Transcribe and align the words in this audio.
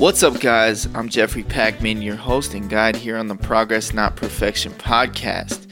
What's 0.00 0.22
up, 0.22 0.40
guys? 0.40 0.88
I'm 0.94 1.10
Jeffrey 1.10 1.42
Packman, 1.42 2.00
your 2.00 2.16
host 2.16 2.54
and 2.54 2.70
guide 2.70 2.96
here 2.96 3.18
on 3.18 3.28
the 3.28 3.34
Progress 3.34 3.92
Not 3.92 4.16
Perfection 4.16 4.72
podcast. 4.72 5.66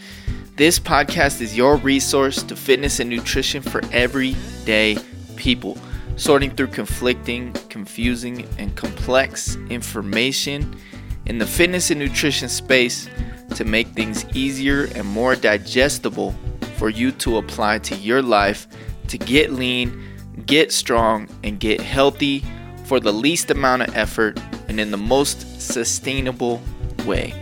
This 0.55 0.79
podcast 0.79 1.41
is 1.41 1.57
your 1.57 1.77
resource 1.77 2.43
to 2.43 2.55
fitness 2.55 3.01
and 3.01 3.09
nutrition 3.09 3.63
for 3.63 3.81
everyday 3.91 4.99
people, 5.37 5.79
sorting 6.17 6.51
through 6.51 6.67
conflicting, 6.67 7.55
confusing, 7.71 8.47
and 8.59 8.77
complex 8.77 9.57
information 9.71 10.79
in 11.25 11.39
the 11.39 11.47
fitness 11.47 11.91
and 11.91 11.99
nutrition 11.99 12.51
space 12.51 13.09
to 13.55 13.65
make 13.65 13.87
things 13.89 14.27
easier 14.37 14.91
and 14.95 15.07
more 15.07 15.37
digestible 15.37 16.35
for 16.77 16.91
you 16.91 17.13
to 17.13 17.39
apply 17.39 17.79
to 17.79 17.95
your 17.95 18.21
life 18.21 18.69
to 19.07 19.17
get 19.17 19.53
lean, 19.53 20.05
get 20.45 20.71
strong, 20.71 21.27
and 21.43 21.59
get 21.59 21.81
healthy 21.81 22.45
for 22.89 22.99
the 22.99 23.13
least 23.13 23.51
amount 23.51 23.83
of 23.83 23.95
effort 23.95 24.41
and 24.67 24.81
in 24.81 24.91
the 24.91 24.97
most 24.97 25.61
sustainable 25.61 26.59
way. 27.05 27.35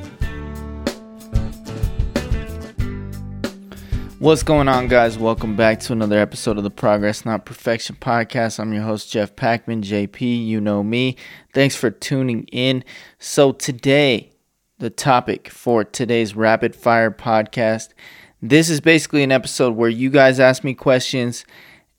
What's 4.18 4.42
going 4.42 4.66
on, 4.66 4.88
guys? 4.88 5.16
Welcome 5.16 5.54
back 5.54 5.78
to 5.80 5.92
another 5.92 6.18
episode 6.18 6.58
of 6.58 6.64
the 6.64 6.70
Progress 6.70 7.24
Not 7.24 7.46
Perfection 7.46 7.96
podcast. 8.00 8.58
I'm 8.58 8.72
your 8.72 8.82
host, 8.82 9.12
Jeff 9.12 9.36
Packman, 9.36 9.82
JP. 9.82 10.46
You 10.46 10.60
know 10.60 10.82
me. 10.82 11.16
Thanks 11.54 11.76
for 11.76 11.90
tuning 11.90 12.42
in. 12.50 12.82
So, 13.20 13.52
today, 13.52 14.32
the 14.78 14.90
topic 14.90 15.48
for 15.48 15.84
today's 15.84 16.34
rapid 16.34 16.74
fire 16.74 17.12
podcast 17.12 17.90
this 18.42 18.68
is 18.68 18.80
basically 18.80 19.22
an 19.22 19.32
episode 19.32 19.74
where 19.74 19.88
you 19.88 20.10
guys 20.10 20.38
ask 20.38 20.62
me 20.62 20.74
questions 20.74 21.44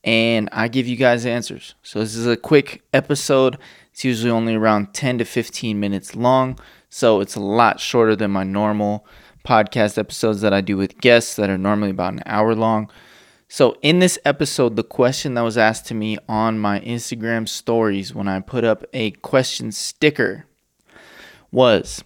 and 0.07 0.47
I 0.53 0.69
give 0.69 0.87
you 0.87 0.95
guys 0.95 1.25
answers. 1.25 1.75
So 1.83 1.99
this 1.99 2.15
is 2.15 2.25
a 2.25 2.37
quick 2.37 2.81
episode. 2.93 3.57
It's 3.91 4.05
usually 4.05 4.31
only 4.31 4.55
around 4.55 4.93
10 4.93 5.17
to 5.17 5.25
15 5.25 5.77
minutes 5.77 6.15
long, 6.15 6.57
so 6.89 7.19
it's 7.19 7.35
a 7.35 7.41
lot 7.41 7.81
shorter 7.81 8.15
than 8.15 8.31
my 8.31 8.45
normal 8.45 9.05
podcast 9.45 9.97
episodes 9.97 10.39
that 10.41 10.53
I 10.53 10.61
do 10.61 10.77
with 10.77 11.01
guests 11.01 11.35
that 11.35 11.49
are 11.49 11.57
normally 11.57 11.89
about 11.89 12.13
an 12.13 12.23
hour 12.25 12.55
long. 12.55 12.89
So, 13.49 13.77
in 13.81 13.99
this 13.99 14.17
episode, 14.23 14.77
the 14.77 14.83
question 14.83 15.33
that 15.33 15.41
was 15.41 15.57
asked 15.57 15.87
to 15.87 15.93
me 15.93 16.17
on 16.29 16.57
my 16.57 16.79
Instagram 16.79 17.47
stories 17.47 18.15
when 18.15 18.29
I 18.29 18.39
put 18.39 18.63
up 18.63 18.85
a 18.93 19.11
question 19.11 19.73
sticker 19.73 20.45
was 21.51 22.01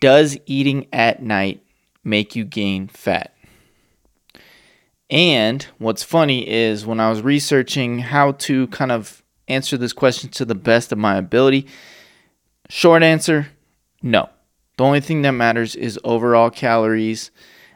Does 0.00 0.36
eating 0.46 0.88
at 0.92 1.22
night 1.22 1.62
make 2.02 2.34
you 2.34 2.44
gain 2.44 2.88
fat? 2.88 3.34
And 5.10 5.66
what's 5.78 6.04
funny 6.04 6.48
is 6.48 6.86
when 6.86 7.00
I 7.00 7.10
was 7.10 7.22
researching 7.22 7.98
how 7.98 8.32
to 8.32 8.68
kind 8.68 8.92
of 8.92 9.22
answer 9.48 9.76
this 9.76 9.92
question 9.92 10.30
to 10.30 10.44
the 10.44 10.54
best 10.54 10.92
of 10.92 10.98
my 10.98 11.16
ability, 11.16 11.66
short 12.68 13.02
answer 13.02 13.48
no. 14.02 14.30
The 14.78 14.84
only 14.84 15.00
thing 15.00 15.22
that 15.22 15.32
matters 15.32 15.76
is 15.76 16.00
overall 16.04 16.48
calories. 16.48 17.30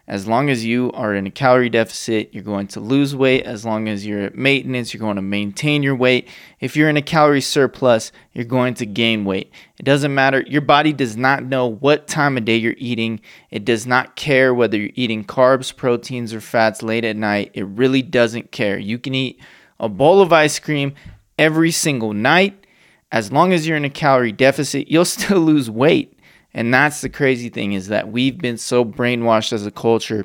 As 0.07 0.27
long 0.27 0.51
as 0.51 0.67
you 0.67 0.93
are 0.93 1.15
in 1.15 1.27
a 1.27 1.31
calorie 1.31 1.71
deficit, 1.71 2.29
you're 2.35 2.43
going 2.43 2.67
to 2.69 2.81
lose 2.81 3.17
weight. 3.17 3.45
As 3.45 3.65
long 3.65 3.89
as 3.89 4.05
you're 4.05 4.21
at 4.21 4.35
maintenance, 4.35 4.93
you're 4.93 5.01
going 5.01 5.17
to 5.17 5.23
maintain 5.23 5.83
your 5.83 5.97
weight. 5.97 6.29
If 6.61 6.77
you're 6.77 6.91
in 6.91 6.99
a 6.99 7.03
calorie 7.03 7.41
surplus, 7.41 8.13
you're 8.35 8.45
going 8.45 8.75
to 8.75 8.87
gain 8.87 9.25
weight. 9.25 9.51
It 9.79 9.85
doesn't 9.85 10.15
matter. 10.15 10.45
Your 10.47 10.61
body 10.61 10.93
does 10.93 11.17
not 11.17 11.45
know 11.45 11.67
what 11.67 12.07
time 12.07 12.37
of 12.37 12.45
day 12.45 12.57
you're 12.57 12.75
eating. 12.77 13.21
It 13.51 13.65
does 13.65 13.87
not 13.87 14.15
care 14.15 14.53
whether 14.53 14.77
you're 14.77 14.91
eating 14.95 15.25
carbs, 15.25 15.75
proteins, 15.75 16.35
or 16.35 16.43
fats 16.43 16.83
late 16.83 17.07
at 17.07 17.17
night. 17.17 17.53
It 17.55 17.65
really 17.65 18.03
doesn't 18.03 18.53
care. 18.53 18.79
You 18.79 18.99
can 18.99 19.15
eat 19.15 19.41
a 19.81 19.89
bowl 19.89 20.21
of 20.21 20.35
ice 20.35 20.59
cream 20.59 20.95
every 21.39 21.71
single 21.71 22.13
night. 22.13 22.67
As 23.11 23.33
long 23.33 23.55
as 23.55 23.67
you're 23.67 23.77
in 23.79 23.85
a 23.87 23.91
calorie 23.91 24.33
deficit, 24.33 24.89
you'll 24.89 25.05
still 25.07 25.39
lose 25.39 25.71
weight. 25.71 26.14
And 26.55 26.73
that's 26.73 27.01
the 27.01 27.09
crazy 27.09 27.49
thing 27.49 27.73
is 27.73 27.89
that 27.89 28.11
we've 28.11 28.39
been 28.39 28.57
so 28.57 28.85
brainwashed 28.85 29.53
as 29.53 29.67
a 29.67 29.73
culture 29.73 30.25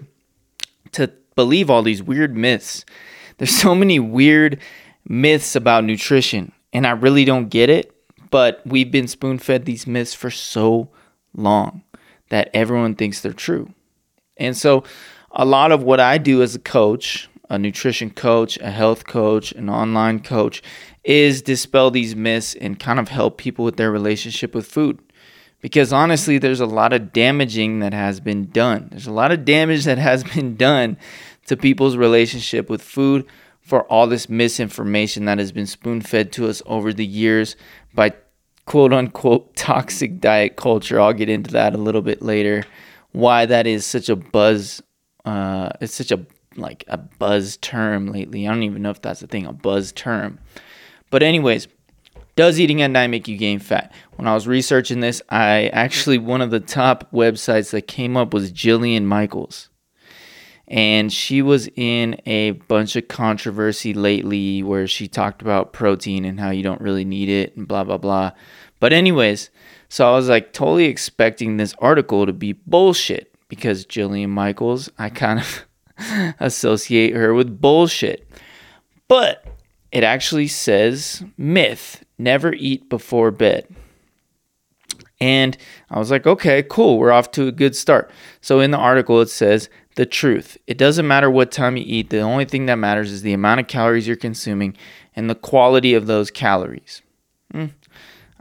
to 0.92 1.12
believe 1.36 1.70
all 1.70 1.82
these 1.82 2.04
weird 2.04 2.38
myths. 2.38 2.86
There's 3.38 3.56
so 3.56 3.74
many 3.74 4.00
weird 4.00 4.60
myths 5.08 5.56
about 5.56 5.84
nutrition, 5.84 6.52
and 6.72 6.86
I 6.86 6.92
really 6.92 7.26
don't 7.26 7.50
get 7.50 7.70
it, 7.70 7.96
but 8.30 8.62
we've 8.66 8.92
been 8.92 9.08
spoon 9.08 9.40
fed 9.40 9.66
these 9.66 9.88
myths 9.88 10.14
for 10.14 10.30
so 10.30 10.90
long 11.34 11.84
that 12.30 12.50
everyone 12.54 12.94
thinks 12.94 13.22
they're 13.22 13.34
true. 13.34 13.74
And 14.38 14.56
so, 14.56 14.84
a 15.32 15.46
lot 15.46 15.72
of 15.72 15.84
what 15.84 16.00
I 16.00 16.18
do 16.18 16.42
as 16.42 16.56
a 16.56 16.60
coach, 16.60 17.30
a 17.50 17.58
nutrition 17.58 18.12
coach, 18.12 18.58
a 18.60 18.70
health 18.70 19.06
coach, 19.06 19.52
an 19.52 19.70
online 19.70 20.20
coach, 20.22 20.62
is 21.04 21.42
dispel 21.42 21.92
these 21.92 22.16
myths 22.16 22.56
and 22.56 22.80
kind 22.80 23.00
of 23.00 23.10
help 23.10 23.38
people 23.38 23.66
with 23.66 23.78
their 23.78 23.92
relationship 23.92 24.54
with 24.54 24.68
food 24.68 25.00
because 25.62 25.92
honestly, 25.92 26.38
there's 26.38 26.60
a 26.60 26.66
lot 26.66 26.94
of 26.94 27.12
damaging 27.12 27.80
that 27.80 27.94
has 27.94 28.20
been 28.20 28.50
done. 28.50 28.88
There's 28.92 29.08
a 29.08 29.14
lot 29.14 29.32
of 29.32 29.46
damage 29.46 29.86
that 29.86 29.98
has 29.98 30.24
been 30.36 30.56
done 30.56 30.98
to 31.48 31.58
people's 31.58 31.98
relationship 31.98 32.70
with 32.70 32.82
food 32.82 33.26
for 33.62 33.84
all 33.84 34.08
this 34.08 34.30
misinformation 34.30 35.26
that 35.26 35.38
has 35.38 35.52
been 35.52 35.68
spoon 35.68 36.02
fed 36.02 36.32
to 36.34 36.48
us 36.48 36.62
over 36.66 36.92
the 36.92 37.06
years 37.06 37.56
by 37.94 38.14
quote 38.66 38.94
unquote 38.94 39.56
toxic 39.56 40.20
diet 40.20 40.56
culture. 40.56 41.00
I'll 41.00 41.14
get 41.14 41.30
into 41.30 41.52
that 41.52 41.74
a 41.74 41.78
little 41.78 42.02
bit 42.02 42.22
later. 42.22 42.64
Why 43.12 43.46
that 43.46 43.68
is 43.68 43.86
such 43.86 44.10
a 44.10 44.16
buzz, 44.16 44.82
uh, 45.26 45.70
it's 45.82 45.94
such 45.94 46.12
a 46.12 46.26
like 46.56 46.84
a 46.88 46.98
buzz 46.98 47.58
term 47.58 48.08
lately. 48.08 48.48
I 48.48 48.52
don't 48.52 48.64
even 48.64 48.82
know 48.82 48.90
if 48.90 49.02
that's 49.02 49.22
a 49.22 49.28
thing, 49.28 49.46
a 49.46 49.54
buzz 49.54 49.92
term. 49.92 50.40
But, 51.10 51.24
anyways, 51.24 51.68
does 52.40 52.58
eating 52.58 52.82
at 52.82 52.90
night 52.90 53.08
make 53.08 53.28
you 53.28 53.36
gain 53.36 53.60
fat? 53.60 53.92
When 54.16 54.26
I 54.26 54.34
was 54.34 54.48
researching 54.48 55.02
this, 55.02 55.22
I 55.28 55.68
actually, 55.74 56.20
one 56.20 56.40
of 56.40 56.52
the 56.52 56.62
top 56.62 57.12
websites 57.12 57.72
that 57.72 57.82
came 57.82 58.16
up 58.16 58.34
was 58.34 58.54
Jillian 58.54 59.04
Michaels. 59.04 59.68
And 60.66 61.12
she 61.12 61.42
was 61.42 61.68
in 61.76 62.22
a 62.26 62.52
bunch 62.52 62.96
of 62.96 63.10
controversy 63.10 63.94
lately 63.94 64.64
where 64.64 64.88
she 64.88 65.10
talked 65.10 65.42
about 65.42 65.74
protein 65.74 66.24
and 66.24 66.40
how 66.40 66.52
you 66.52 66.64
don't 66.64 66.80
really 66.80 67.04
need 67.04 67.28
it 67.28 67.58
and 67.58 67.68
blah, 67.68 67.84
blah, 67.84 67.98
blah. 67.98 68.32
But, 68.80 68.94
anyways, 68.94 69.50
so 69.90 70.08
I 70.08 70.16
was 70.16 70.30
like 70.30 70.54
totally 70.54 70.86
expecting 70.86 71.58
this 71.58 71.76
article 71.80 72.26
to 72.26 72.32
be 72.32 72.54
bullshit 72.54 73.36
because 73.50 73.86
Jillian 73.86 74.30
Michaels, 74.30 74.90
I 74.98 75.10
kind 75.10 75.42
of 75.42 75.66
associate 76.40 77.18
her 77.18 77.34
with 77.34 77.60
bullshit. 77.60 78.32
But 79.10 79.46
it 79.92 80.06
actually 80.06 80.48
says 80.48 81.22
myth 81.38 82.06
never 82.20 82.54
eat 82.54 82.90
before 82.90 83.32
bed. 83.32 83.68
And 85.22 85.58
I 85.90 86.00
was 86.00 86.12
like, 86.12 86.26
okay, 86.26 86.64
cool, 86.64 86.98
we're 86.98 87.12
off 87.12 87.32
to 87.32 87.48
a 87.48 87.52
good 87.52 87.76
start. 87.76 88.10
So 88.42 88.60
in 88.60 88.72
the 88.72 88.78
article, 88.78 89.20
it 89.22 89.30
says 89.30 89.70
the 89.96 90.06
truth. 90.06 90.58
It 90.66 90.78
doesn't 90.78 91.08
matter 91.08 91.30
what 91.30 91.52
time 91.52 91.76
you 91.76 91.84
eat, 91.86 92.10
the 92.10 92.22
only 92.22 92.46
thing 92.46 92.68
that 92.68 92.76
matters 92.76 93.12
is 93.12 93.22
the 93.22 93.34
amount 93.34 93.60
of 93.60 93.68
calories 93.68 94.08
you're 94.08 94.16
consuming 94.16 94.78
and 95.16 95.30
the 95.30 95.36
quality 95.36 95.94
of 95.94 96.08
those 96.08 96.32
calories. 96.32 97.02
Mm, 97.54 97.72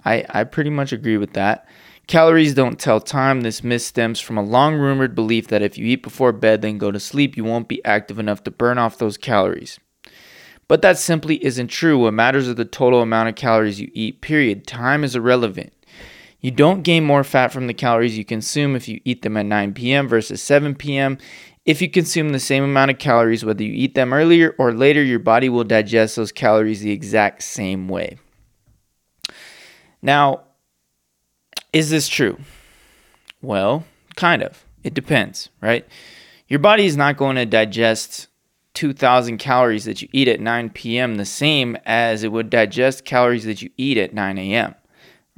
I, 0.05 0.25
I 0.31 0.45
pretty 0.45 0.71
much 0.71 0.93
agree 0.93 1.17
with 1.17 1.33
that. 1.33 1.67
Calories 2.07 2.55
don't 2.55 2.79
tell 2.79 3.01
time. 3.01 3.41
This 3.41 3.65
myth 3.65 3.83
stems 3.83 4.21
from 4.21 4.39
a 4.39 4.43
long 4.43 4.77
rumored 4.77 5.15
belief 5.15 5.49
that 5.49 5.63
if 5.63 5.77
you 5.77 5.87
eat 5.87 6.03
before 6.03 6.33
bed, 6.33 6.63
then 6.63 6.79
go 6.79 6.91
to 6.91 7.01
sleep, 7.01 7.37
you 7.37 7.45
won't 7.45 7.69
be 7.69 7.85
active 7.85 8.19
enough 8.19 8.45
to 8.45 8.51
burn 8.51 8.79
off 8.79 8.97
those 8.97 9.19
calories. 9.19 9.79
But 10.69 10.83
that 10.83 10.99
simply 10.99 11.43
isn't 11.45 11.69
true. 11.69 11.99
What 11.99 12.15
matters 12.15 12.47
is 12.47 12.55
the 12.55 12.67
total 12.67 13.01
amount 13.01 13.31
of 13.31 13.35
calories 13.35 13.81
you 13.81 13.91
eat, 13.95 14.21
period. 14.21 14.67
Time 14.67 15.03
is 15.03 15.17
irrelevant. 15.17 15.73
You 16.41 16.51
don't 16.51 16.83
gain 16.83 17.05
more 17.05 17.25
fat 17.25 17.49
from 17.49 17.67
the 17.67 17.75
calories 17.75 18.17
you 18.17 18.25
consume 18.25 18.77
if 18.77 18.87
you 18.87 19.01
eat 19.05 19.23
them 19.23 19.37
at 19.37 19.47
9 19.47 19.75
p.m. 19.75 20.07
versus 20.07 20.43
7 20.43 20.75
p.m. 20.75 21.19
If 21.65 21.83
you 21.83 21.91
consume 21.91 22.31
the 22.31 22.39
same 22.39 22.63
amount 22.63 22.91
of 22.91 22.99
calories, 22.99 23.45
whether 23.45 23.65
you 23.65 23.73
eat 23.73 23.95
them 23.95 24.13
earlier 24.13 24.55
or 24.59 24.73
later, 24.73 25.03
your 25.03 25.19
body 25.19 25.49
will 25.49 25.65
digest 25.65 26.17
those 26.17 26.31
calories 26.31 26.81
the 26.81 26.93
exact 26.93 27.43
same 27.43 27.89
way. 27.89 28.19
Now, 30.01 30.45
is 31.73 31.91
this 31.91 32.09
true? 32.09 32.39
Well, 33.43 33.85
kind 34.17 34.43
of. 34.43 34.65
It 34.85 34.95
depends, 34.95 35.49
right? 35.61 35.87
Your 36.47 36.61
body 36.61 36.87
is 36.87 36.97
not 36.97 37.17
going 37.17 37.37
to 37.37 37.45
digest 37.45 38.28
2,000 38.79 39.39
calories 39.39 39.87
that 39.87 40.01
you 40.01 40.09
eat 40.13 40.29
at 40.29 40.39
9 40.39 40.71
p.m. 40.71 41.17
the 41.17 41.25
same 41.25 41.77
as 41.85 42.23
it 42.23 42.31
would 42.31 42.49
digest 42.49 43.05
calories 43.05 43.45
that 43.45 43.61
you 43.61 43.69
eat 43.77 43.99
at 43.99 44.15
9 44.15 44.39
a.m., 44.39 44.73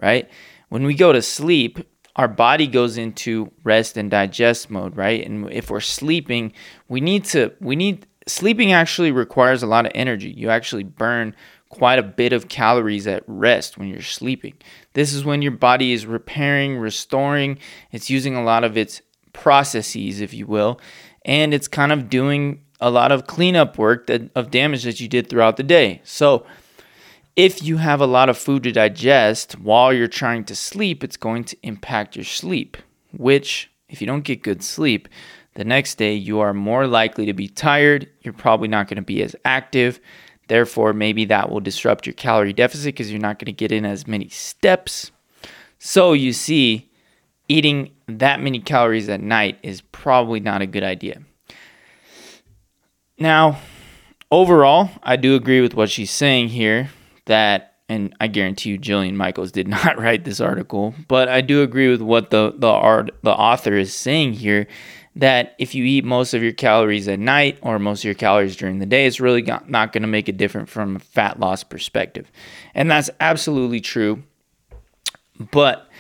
right? 0.02 0.28
When 0.68 0.84
we 0.84 0.92
go 0.92 1.10
to 1.10 1.22
sleep, 1.22 1.78
our 2.16 2.28
body 2.28 2.66
goes 2.66 2.98
into 2.98 3.50
rest 3.64 3.96
and 3.96 4.10
digest 4.10 4.70
mode, 4.70 4.94
right? 4.94 5.24
And 5.24 5.50
if 5.50 5.70
we're 5.70 5.80
sleeping, 5.80 6.52
we 6.90 7.00
need 7.00 7.24
to, 7.26 7.50
we 7.62 7.76
need, 7.76 8.06
sleeping 8.26 8.72
actually 8.72 9.10
requires 9.10 9.62
a 9.62 9.66
lot 9.66 9.86
of 9.86 9.92
energy. 9.94 10.34
You 10.36 10.50
actually 10.50 10.84
burn 10.84 11.34
quite 11.70 11.98
a 11.98 12.02
bit 12.02 12.34
of 12.34 12.48
calories 12.48 13.06
at 13.06 13.24
rest 13.26 13.78
when 13.78 13.88
you're 13.88 14.02
sleeping. 14.02 14.52
This 14.92 15.14
is 15.14 15.24
when 15.24 15.40
your 15.40 15.52
body 15.52 15.92
is 15.94 16.04
repairing, 16.04 16.76
restoring, 16.76 17.58
it's 17.90 18.10
using 18.10 18.36
a 18.36 18.44
lot 18.44 18.64
of 18.64 18.76
its 18.76 19.00
processes, 19.32 20.20
if 20.20 20.34
you 20.34 20.46
will, 20.46 20.78
and 21.24 21.54
it's 21.54 21.68
kind 21.68 21.90
of 21.90 22.10
doing 22.10 22.60
a 22.80 22.90
lot 22.90 23.12
of 23.12 23.26
cleanup 23.26 23.78
work 23.78 24.06
that, 24.06 24.30
of 24.34 24.50
damage 24.50 24.84
that 24.84 25.00
you 25.00 25.08
did 25.08 25.28
throughout 25.28 25.56
the 25.56 25.62
day. 25.62 26.00
So, 26.04 26.46
if 27.36 27.62
you 27.62 27.76
have 27.76 28.00
a 28.00 28.06
lot 28.06 28.28
of 28.28 28.36
food 28.36 28.64
to 28.64 28.72
digest 28.72 29.52
while 29.58 29.92
you're 29.92 30.08
trying 30.08 30.44
to 30.44 30.56
sleep, 30.56 31.04
it's 31.04 31.16
going 31.16 31.44
to 31.44 31.56
impact 31.62 32.16
your 32.16 32.24
sleep, 32.24 32.76
which, 33.16 33.70
if 33.88 34.00
you 34.00 34.06
don't 34.06 34.24
get 34.24 34.42
good 34.42 34.62
sleep, 34.62 35.08
the 35.54 35.64
next 35.64 35.96
day 35.96 36.14
you 36.14 36.40
are 36.40 36.52
more 36.52 36.86
likely 36.86 37.26
to 37.26 37.32
be 37.32 37.48
tired. 37.48 38.08
You're 38.22 38.34
probably 38.34 38.68
not 38.68 38.88
going 38.88 38.96
to 38.96 39.02
be 39.02 39.22
as 39.22 39.36
active. 39.44 40.00
Therefore, 40.48 40.92
maybe 40.92 41.24
that 41.26 41.50
will 41.50 41.60
disrupt 41.60 42.06
your 42.06 42.14
calorie 42.14 42.52
deficit 42.52 42.94
because 42.94 43.10
you're 43.10 43.20
not 43.20 43.38
going 43.38 43.46
to 43.46 43.52
get 43.52 43.72
in 43.72 43.84
as 43.84 44.06
many 44.06 44.28
steps. 44.28 45.12
So, 45.78 46.12
you 46.12 46.32
see, 46.32 46.90
eating 47.48 47.92
that 48.06 48.40
many 48.40 48.60
calories 48.60 49.08
at 49.08 49.20
night 49.20 49.58
is 49.62 49.80
probably 49.80 50.40
not 50.40 50.62
a 50.62 50.66
good 50.66 50.82
idea. 50.82 51.22
Now, 53.20 53.58
overall, 54.30 54.90
I 55.02 55.16
do 55.16 55.34
agree 55.34 55.60
with 55.60 55.74
what 55.74 55.90
she's 55.90 56.10
saying 56.10 56.48
here 56.48 56.88
that, 57.26 57.74
and 57.88 58.14
I 58.18 58.28
guarantee 58.28 58.70
you, 58.70 58.78
Jillian 58.78 59.14
Michaels 59.14 59.52
did 59.52 59.68
not 59.76 59.98
write 59.98 60.24
this 60.24 60.40
article, 60.40 60.94
but 61.06 61.28
I 61.28 61.42
do 61.42 61.62
agree 61.62 61.88
with 61.88 62.00
what 62.00 62.30
the 62.30 62.54
the 62.56 62.68
art 62.68 63.10
the 63.22 63.32
author 63.32 63.74
is 63.74 63.94
saying 63.94 64.34
here. 64.34 64.66
That 65.16 65.56
if 65.58 65.74
you 65.74 65.84
eat 65.84 66.04
most 66.04 66.34
of 66.34 66.42
your 66.42 66.52
calories 66.52 67.08
at 67.08 67.18
night 67.18 67.58
or 67.62 67.80
most 67.80 68.00
of 68.00 68.04
your 68.04 68.14
calories 68.14 68.54
during 68.56 68.78
the 68.78 68.86
day, 68.86 69.06
it's 69.06 69.20
really 69.20 69.42
not 69.42 69.92
going 69.92 70.02
to 70.02 70.08
make 70.08 70.28
a 70.28 70.32
difference 70.32 70.70
from 70.70 70.96
a 70.96 70.98
fat 71.00 71.40
loss 71.40 71.64
perspective. 71.64 72.30
And 72.74 72.88
that's 72.88 73.10
absolutely 73.18 73.80
true. 73.80 74.22
But 75.50 75.90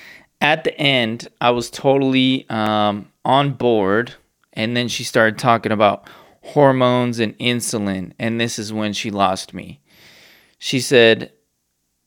at 0.40 0.62
the 0.62 0.78
end, 0.78 1.26
I 1.40 1.50
was 1.50 1.70
totally 1.70 2.48
um, 2.48 3.10
on 3.24 3.54
board. 3.54 4.14
And 4.52 4.76
then 4.76 4.86
she 4.86 5.02
started 5.02 5.38
talking 5.40 5.72
about 5.72 6.08
hormones 6.42 7.18
and 7.18 7.36
insulin. 7.38 8.12
And 8.18 8.40
this 8.40 8.58
is 8.58 8.72
when 8.72 8.92
she 8.92 9.10
lost 9.10 9.54
me. 9.54 9.80
She 10.58 10.80
said, 10.80 11.32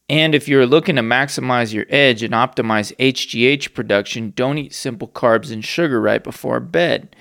and 0.09 0.35
if 0.35 0.47
you're 0.47 0.65
looking 0.65 0.95
to 0.97 1.01
maximize 1.01 1.73
your 1.73 1.85
edge 1.89 2.23
and 2.23 2.33
optimize 2.33 2.95
HGH 2.97 3.73
production, 3.73 4.33
don't 4.35 4.57
eat 4.57 4.73
simple 4.73 5.07
carbs 5.07 5.51
and 5.51 5.63
sugar 5.63 5.99
right 6.01 6.23
before 6.23 6.59
bed. 6.59 7.15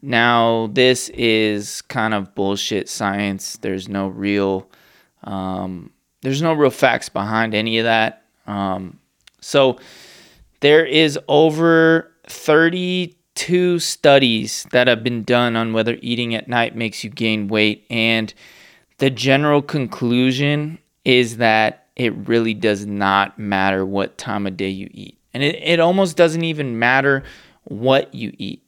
Now, 0.00 0.68
this 0.72 1.08
is 1.10 1.82
kind 1.82 2.14
of 2.14 2.34
bullshit 2.34 2.88
science. 2.88 3.56
There's 3.56 3.88
no 3.88 4.08
real, 4.08 4.70
um, 5.24 5.90
there's 6.22 6.42
no 6.42 6.52
real 6.52 6.70
facts 6.70 7.08
behind 7.08 7.54
any 7.54 7.78
of 7.78 7.84
that. 7.84 8.22
Um, 8.46 9.00
so 9.40 9.78
there 10.60 10.84
is 10.84 11.18
over 11.28 12.12
32 13.36 13.78
studies 13.80 14.66
that 14.70 14.86
have 14.86 15.02
been 15.02 15.24
done 15.24 15.56
on 15.56 15.72
whether 15.72 15.98
eating 16.00 16.34
at 16.34 16.48
night 16.48 16.76
makes 16.76 17.02
you 17.02 17.10
gain 17.10 17.48
weight, 17.48 17.84
and 17.90 18.32
the 18.98 19.10
general 19.10 19.60
conclusion 19.60 20.78
is 21.04 21.38
that 21.38 21.86
it 21.96 22.14
really 22.28 22.54
does 22.54 22.86
not 22.86 23.38
matter 23.38 23.84
what 23.84 24.18
time 24.18 24.46
of 24.46 24.56
day 24.56 24.68
you 24.68 24.88
eat. 24.92 25.18
And 25.32 25.42
it, 25.42 25.56
it 25.56 25.80
almost 25.80 26.16
doesn't 26.16 26.44
even 26.44 26.78
matter 26.78 27.24
what 27.64 28.14
you 28.14 28.32
eat. 28.38 28.62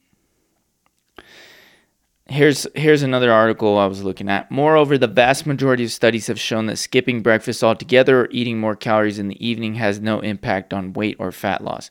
Here's 2.28 2.66
here's 2.74 3.04
another 3.04 3.30
article 3.30 3.78
I 3.78 3.86
was 3.86 4.02
looking 4.02 4.28
at. 4.28 4.50
Moreover, 4.50 4.98
the 4.98 5.06
vast 5.06 5.46
majority 5.46 5.84
of 5.84 5.92
studies 5.92 6.26
have 6.26 6.40
shown 6.40 6.66
that 6.66 6.76
skipping 6.76 7.22
breakfast 7.22 7.62
altogether 7.62 8.22
or 8.22 8.28
eating 8.32 8.58
more 8.58 8.74
calories 8.74 9.20
in 9.20 9.28
the 9.28 9.46
evening 9.46 9.76
has 9.76 10.00
no 10.00 10.18
impact 10.18 10.74
on 10.74 10.92
weight 10.92 11.14
or 11.20 11.30
fat 11.30 11.62
loss. 11.62 11.88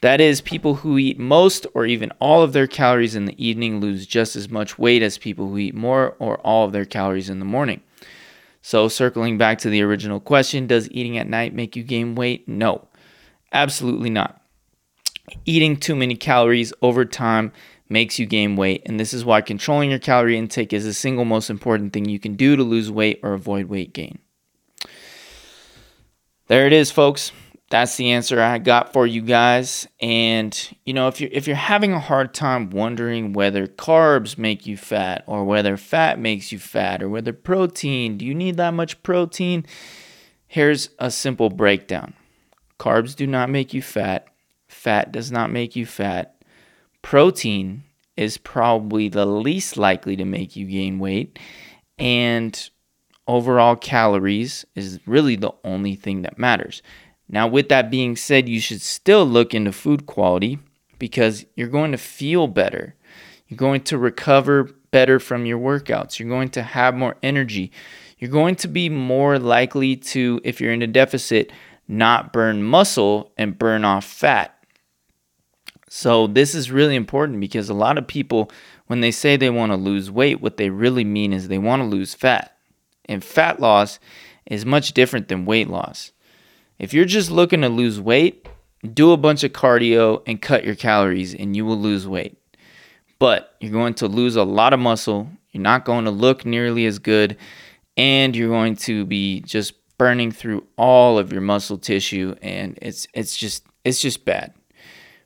That 0.00 0.22
is, 0.22 0.40
people 0.40 0.76
who 0.76 0.96
eat 0.96 1.18
most 1.18 1.66
or 1.74 1.84
even 1.84 2.12
all 2.18 2.42
of 2.42 2.54
their 2.54 2.66
calories 2.66 3.14
in 3.14 3.26
the 3.26 3.46
evening 3.46 3.78
lose 3.78 4.06
just 4.06 4.36
as 4.36 4.48
much 4.48 4.78
weight 4.78 5.02
as 5.02 5.18
people 5.18 5.50
who 5.50 5.58
eat 5.58 5.74
more 5.74 6.16
or 6.18 6.38
all 6.38 6.64
of 6.64 6.72
their 6.72 6.86
calories 6.86 7.28
in 7.28 7.38
the 7.38 7.44
morning. 7.44 7.82
So, 8.62 8.88
circling 8.88 9.36
back 9.36 9.58
to 9.58 9.68
the 9.68 9.82
original 9.82 10.18
question, 10.18 10.66
does 10.66 10.90
eating 10.92 11.18
at 11.18 11.28
night 11.28 11.52
make 11.52 11.76
you 11.76 11.82
gain 11.82 12.14
weight? 12.14 12.48
No, 12.48 12.88
absolutely 13.52 14.08
not. 14.08 14.40
Eating 15.44 15.76
too 15.76 15.94
many 15.94 16.16
calories 16.16 16.72
over 16.80 17.04
time 17.04 17.52
makes 17.94 18.18
you 18.18 18.26
gain 18.26 18.56
weight, 18.56 18.82
and 18.86 18.98
this 18.98 19.14
is 19.14 19.24
why 19.24 19.40
controlling 19.40 19.88
your 19.88 20.00
calorie 20.00 20.36
intake 20.36 20.72
is 20.72 20.84
the 20.84 20.92
single 20.92 21.24
most 21.24 21.48
important 21.48 21.92
thing 21.92 22.06
you 22.06 22.18
can 22.18 22.34
do 22.34 22.56
to 22.56 22.62
lose 22.64 22.90
weight 22.90 23.20
or 23.22 23.32
avoid 23.32 23.66
weight 23.66 23.94
gain. 23.94 24.18
There 26.48 26.66
it 26.66 26.72
is, 26.72 26.90
folks. 26.90 27.30
That's 27.70 27.96
the 27.96 28.10
answer 28.10 28.40
I 28.40 28.58
got 28.58 28.92
for 28.92 29.06
you 29.06 29.22
guys. 29.22 29.86
And 30.00 30.52
you 30.84 30.92
know, 30.92 31.06
if 31.06 31.20
you're 31.20 31.30
if 31.32 31.46
you're 31.46 31.56
having 31.56 31.92
a 31.92 32.00
hard 32.00 32.34
time 32.34 32.70
wondering 32.70 33.32
whether 33.32 33.68
carbs 33.68 34.36
make 34.36 34.66
you 34.66 34.76
fat 34.76 35.22
or 35.26 35.44
whether 35.44 35.76
fat 35.76 36.18
makes 36.18 36.50
you 36.50 36.58
fat 36.58 37.00
or 37.00 37.08
whether 37.08 37.32
protein, 37.32 38.18
do 38.18 38.26
you 38.26 38.34
need 38.34 38.56
that 38.56 38.74
much 38.74 39.02
protein? 39.04 39.64
Here's 40.46 40.90
a 40.98 41.10
simple 41.10 41.48
breakdown. 41.48 42.14
Carbs 42.78 43.14
do 43.14 43.26
not 43.26 43.50
make 43.50 43.72
you 43.72 43.82
fat. 43.82 44.26
Fat 44.68 45.12
does 45.12 45.30
not 45.30 45.50
make 45.50 45.76
you 45.76 45.86
fat 45.86 46.33
protein 47.04 47.84
is 48.16 48.38
probably 48.38 49.08
the 49.10 49.26
least 49.26 49.76
likely 49.76 50.16
to 50.16 50.24
make 50.24 50.56
you 50.56 50.64
gain 50.64 50.98
weight 50.98 51.38
and 51.98 52.70
overall 53.28 53.76
calories 53.76 54.64
is 54.74 54.98
really 55.06 55.36
the 55.36 55.52
only 55.64 55.94
thing 55.94 56.22
that 56.22 56.38
matters. 56.38 56.82
Now, 57.28 57.46
with 57.46 57.68
that 57.68 57.90
being 57.90 58.16
said, 58.16 58.48
you 58.48 58.58
should 58.58 58.80
still 58.80 59.26
look 59.26 59.52
into 59.52 59.70
food 59.70 60.06
quality 60.06 60.58
because 60.98 61.44
you're 61.56 61.68
going 61.68 61.92
to 61.92 61.98
feel 61.98 62.46
better. 62.46 62.94
You're 63.48 63.58
going 63.58 63.82
to 63.82 63.98
recover 63.98 64.64
better 64.90 65.20
from 65.20 65.44
your 65.44 65.58
workouts. 65.58 66.18
You're 66.18 66.30
going 66.30 66.50
to 66.50 66.62
have 66.62 66.94
more 66.94 67.16
energy. 67.22 67.70
You're 68.18 68.30
going 68.30 68.56
to 68.56 68.68
be 68.68 68.88
more 68.88 69.38
likely 69.38 69.96
to, 69.96 70.40
if 70.42 70.58
you're 70.58 70.72
in 70.72 70.80
a 70.80 70.86
deficit, 70.86 71.52
not 71.86 72.32
burn 72.32 72.62
muscle 72.62 73.32
and 73.36 73.58
burn 73.58 73.84
off 73.84 74.06
fat. 74.06 74.53
So 75.96 76.26
this 76.26 76.56
is 76.56 76.72
really 76.72 76.96
important 76.96 77.38
because 77.38 77.70
a 77.70 77.72
lot 77.72 77.98
of 77.98 78.08
people, 78.08 78.50
when 78.88 79.00
they 79.00 79.12
say 79.12 79.36
they 79.36 79.48
want 79.48 79.70
to 79.70 79.76
lose 79.76 80.10
weight, 80.10 80.40
what 80.40 80.56
they 80.56 80.68
really 80.68 81.04
mean 81.04 81.32
is 81.32 81.46
they 81.46 81.56
want 81.56 81.82
to 81.82 81.86
lose 81.86 82.14
fat. 82.14 82.56
And 83.04 83.22
fat 83.22 83.60
loss 83.60 84.00
is 84.44 84.66
much 84.66 84.90
different 84.90 85.28
than 85.28 85.44
weight 85.44 85.68
loss. 85.68 86.10
If 86.80 86.92
you're 86.92 87.04
just 87.04 87.30
looking 87.30 87.60
to 87.60 87.68
lose 87.68 88.00
weight, 88.00 88.48
do 88.92 89.12
a 89.12 89.16
bunch 89.16 89.44
of 89.44 89.52
cardio 89.52 90.20
and 90.26 90.42
cut 90.42 90.64
your 90.64 90.74
calories 90.74 91.32
and 91.32 91.54
you 91.54 91.64
will 91.64 91.78
lose 91.78 92.08
weight. 92.08 92.36
But 93.20 93.54
you're 93.60 93.70
going 93.70 93.94
to 93.94 94.08
lose 94.08 94.34
a 94.34 94.42
lot 94.42 94.72
of 94.72 94.80
muscle. 94.80 95.28
You're 95.52 95.62
not 95.62 95.84
going 95.84 96.06
to 96.06 96.10
look 96.10 96.44
nearly 96.44 96.86
as 96.86 96.98
good. 96.98 97.36
And 97.96 98.34
you're 98.34 98.48
going 98.48 98.74
to 98.78 99.04
be 99.04 99.42
just 99.42 99.74
burning 99.96 100.32
through 100.32 100.66
all 100.76 101.20
of 101.20 101.32
your 101.32 101.40
muscle 101.40 101.78
tissue 101.78 102.34
and 102.42 102.76
it's 102.82 103.06
it's 103.14 103.36
just 103.36 103.64
it's 103.84 104.00
just 104.00 104.24
bad 104.24 104.52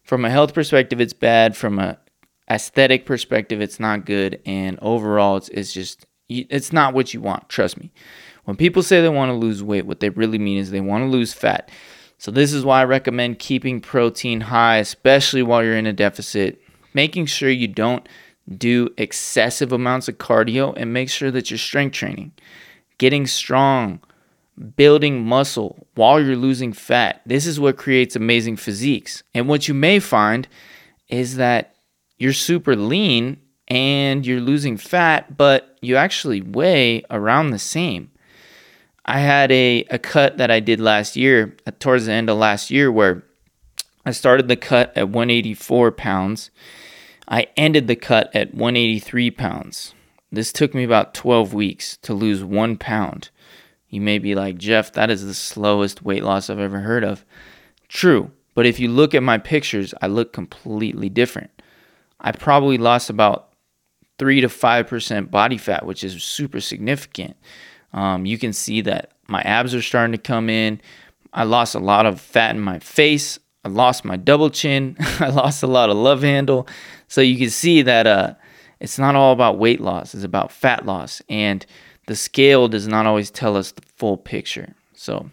from 0.09 0.25
a 0.25 0.31
health 0.31 0.55
perspective, 0.55 1.03
it's 1.03 1.13
bad. 1.13 1.55
From 1.55 1.79
a 1.79 1.99
aesthetic 2.51 3.05
perspective, 3.05 3.61
it's 3.61 3.79
not 3.79 4.07
good. 4.07 4.41
And 4.47 4.79
overall, 4.81 5.37
it's, 5.37 5.51
it's 5.51 5.75
just, 5.75 6.07
it's 6.31 6.73
not 6.73 6.95
what 6.95 7.13
you 7.13 7.21
want. 7.21 7.51
Trust 7.51 7.79
me. 7.79 7.93
When 8.45 8.57
people 8.57 8.83
say 8.83 9.03
they 9.03 9.11
want 9.11 9.29
to 9.29 9.35
lose 9.35 9.63
weight, 9.63 9.85
what 9.85 10.01
they 10.01 10.09
really 10.09 10.39
mean 10.39 10.57
is 10.57 10.71
they 10.71 10.81
want 10.81 11.05
to 11.05 11.11
lose 11.11 11.35
fat. 11.35 11.71
So, 12.17 12.31
this 12.31 12.55
is 12.55 12.65
why 12.65 12.81
I 12.81 12.85
recommend 12.87 13.39
keeping 13.39 13.83
protein 13.83 14.41
high, 14.41 14.79
especially 14.79 15.43
while 15.43 15.63
you're 15.63 15.77
in 15.77 15.87
a 15.87 15.93
deficit. 15.93 16.59
Making 16.95 17.27
sure 17.27 17.51
you 17.51 17.69
don't 17.69 18.09
do 18.57 18.89
excessive 18.97 19.73
amounts 19.73 20.09
of 20.09 20.17
cardio 20.17 20.73
and 20.75 20.91
make 20.91 21.11
sure 21.11 21.31
that 21.31 21.51
you're 21.51 21.59
strength 21.59 21.93
training. 21.93 22.33
Getting 22.97 23.27
strong, 23.27 24.01
building 24.59 25.25
muscle 25.25 25.87
while 25.95 26.21
you're 26.21 26.37
losing 26.37 26.73
fat. 26.73 27.21
This 27.25 27.47
is 27.47 27.61
what 27.61 27.77
creates 27.77 28.17
amazing 28.17 28.57
physiques. 28.57 29.23
And 29.35 29.49
what 29.49 29.69
you 29.69 29.75
may 29.75 30.01
find 30.01 30.49
is 31.09 31.37
that 31.37 31.77
you're 32.19 32.33
super 32.33 32.75
lean 32.75 33.41
and 33.69 34.27
you're 34.27 34.41
losing 34.41 34.77
fat, 34.77 35.37
but 35.37 35.79
you 35.81 35.97
actually 35.97 36.41
weigh 36.41 37.05
around 37.11 37.51
the 37.51 37.59
same. 37.59 38.11
I 39.05 39.21
had 39.21 39.51
a, 39.53 39.85
a 39.91 39.99
cut 39.99 40.37
that 40.39 40.51
I 40.51 40.61
did 40.61 40.81
last 40.81 41.17
year, 41.17 41.57
uh, 41.67 41.71
towards 41.79 42.07
the 42.07 42.13
end 42.13 42.29
of 42.29 42.37
last 42.37 42.71
year, 42.71 42.93
where 42.93 43.23
I 44.05 44.11
started 44.11 44.49
the 44.49 44.57
cut 44.57 44.93
at 44.97 45.09
184 45.09 45.93
pounds. 45.93 46.51
I 47.27 47.49
ended 47.57 47.89
the 47.89 47.97
cut 47.97 48.35
at 48.35 48.55
183 48.55 49.31
pounds. 49.31 49.95
This 50.31 50.53
took 50.53 50.75
me 50.75 50.85
about 50.85 51.15
12 51.15 51.55
weeks 51.55 51.97
to 51.99 52.13
lose 52.13 52.45
one 52.45 52.77
pound. 52.77 53.31
You 53.89 54.01
may 54.01 54.19
be 54.19 54.35
like, 54.35 54.59
Jeff, 54.59 54.93
that 54.93 55.11
is 55.11 55.25
the 55.25 55.35
slowest 55.35 56.03
weight 56.03 56.25
loss 56.25 56.51
I've 56.51 56.59
ever 56.59 56.81
heard 56.81 57.05
of. 57.05 57.25
True, 57.89 58.31
but 58.55 58.67
if 58.67 58.79
you 58.79 58.89
look 58.89 59.15
at 59.15 59.23
my 59.23 59.39
pictures, 59.39 59.95
I 60.03 60.09
look 60.09 60.33
completely 60.33 61.09
different. 61.09 61.51
I 62.21 62.33
probably 62.33 62.77
lost 62.77 63.09
about 63.09 63.53
3 64.19 64.41
to 64.41 64.49
5% 64.49 65.31
body 65.31 65.57
fat, 65.57 65.87
which 65.87 66.05
is 66.05 66.23
super 66.23 66.61
significant. 66.61 67.37
Um, 67.93 68.27
you 68.27 68.37
can 68.37 68.53
see 68.53 68.81
that 68.83 69.13
my 69.29 69.41
abs 69.43 69.75
are 69.75 69.83
starting 69.83 70.13
to 70.13 70.19
come 70.19 70.51
in. 70.51 70.81
I 71.33 71.45
lost 71.45 71.75
a 71.75 71.81
lot 71.81 72.07
of 72.07 72.21
fat 72.21 72.55
in 72.55 72.61
my 72.61 72.79
face. 72.79 73.39
I 73.65 73.69
lost 73.69 74.05
my 74.05 74.17
double 74.17 74.51
chin. 74.51 74.97
I 75.21 75.29
lost 75.29 75.63
a 75.63 75.67
lot 75.67 75.91
of 75.91 75.97
love 75.97 76.23
handle. 76.23 76.69
So 77.07 77.21
you 77.21 77.39
can 77.39 77.51
see 77.51 77.83
that 77.83 78.07
uh, 78.07 78.35
it's 78.81 78.99
not 78.99 79.15
all 79.15 79.33
about 79.33 79.59
weight 79.59 79.81
loss, 79.81 80.15
it's 80.15 80.25
about 80.25 80.53
fat 80.53 80.87
loss. 80.87 81.23
And 81.29 81.65
the 82.09 82.17
scale 82.17 82.69
does 82.69 82.89
not 82.89 83.05
always 83.07 83.31
tell 83.31 83.55
us 83.55 83.73
the 83.73 83.83
full 83.97 84.17
picture. 84.17 84.75
So, 84.95 85.31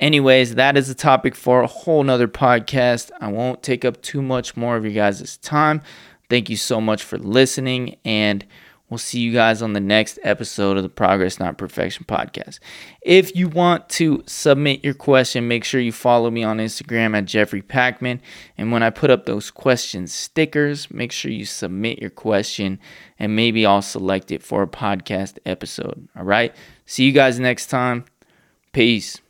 anyways, 0.00 0.56
that 0.56 0.76
is 0.76 0.90
a 0.90 0.94
topic 0.94 1.36
for 1.36 1.62
a 1.62 1.68
whole 1.68 2.02
nother 2.02 2.26
podcast. 2.26 3.12
I 3.20 3.28
won't 3.28 3.62
take 3.62 3.84
up 3.84 4.02
too 4.02 4.20
much 4.20 4.56
more 4.56 4.76
of 4.76 4.84
your 4.84 4.92
guys' 4.92 5.36
time. 5.36 5.82
Thank 6.28 6.50
you 6.50 6.56
so 6.56 6.80
much 6.80 7.04
for 7.04 7.16
listening, 7.16 7.96
and 8.04 8.44
we'll 8.90 8.98
see 8.98 9.20
you 9.20 9.32
guys 9.32 9.62
on 9.62 9.72
the 9.72 9.80
next 9.80 10.18
episode 10.22 10.76
of 10.76 10.82
the 10.82 10.88
Progress 10.88 11.38
Not 11.38 11.56
Perfection 11.56 12.04
podcast. 12.06 12.58
If 13.00 13.34
you 13.34 13.48
want 13.48 13.88
to 13.90 14.22
submit 14.26 14.84
your 14.84 14.94
question, 14.94 15.48
make 15.48 15.64
sure 15.64 15.80
you 15.80 15.92
follow 15.92 16.30
me 16.30 16.42
on 16.42 16.58
Instagram 16.58 17.16
at 17.16 17.24
Jeffrey 17.24 17.62
Packman. 17.62 18.20
And 18.58 18.70
when 18.72 18.82
I 18.82 18.90
put 18.90 19.10
up 19.10 19.24
those 19.24 19.50
question 19.50 20.06
stickers, 20.06 20.90
make 20.90 21.12
sure 21.12 21.30
you 21.30 21.46
submit 21.46 22.00
your 22.00 22.10
question, 22.10 22.78
and 23.18 23.34
maybe 23.34 23.64
I'll 23.64 23.80
select 23.80 24.30
it 24.30 24.42
for 24.42 24.62
a 24.62 24.68
podcast 24.68 25.38
episode. 25.46 26.08
All 26.16 26.24
right. 26.24 26.54
See 26.84 27.04
you 27.04 27.12
guys 27.12 27.40
next 27.40 27.66
time. 27.66 28.04
Peace. 28.72 29.20